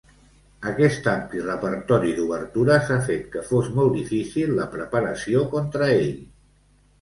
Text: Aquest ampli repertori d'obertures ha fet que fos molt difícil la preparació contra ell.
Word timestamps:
Aquest 0.69 1.09
ampli 1.09 1.43
repertori 1.49 2.13
d'obertures 2.19 2.89
ha 2.95 2.97
fet 3.09 3.27
que 3.35 3.43
fos 3.51 3.69
molt 3.77 3.95
difícil 3.99 4.55
la 4.61 4.67
preparació 4.73 5.45
contra 5.55 5.93
ell. 6.01 6.11